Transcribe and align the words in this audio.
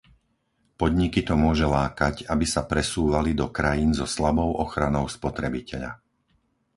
Podniky 0.81 1.19
to 1.29 1.33
môže 1.43 1.61
lákať, 1.77 2.15
aby 2.33 2.41
sa 2.53 2.61
presúvali 2.71 3.31
do 3.41 3.47
krajín 3.57 3.91
so 3.99 4.05
slabou 4.15 4.49
ochranou 4.65 5.05
spotrebiteľa. 5.17 5.91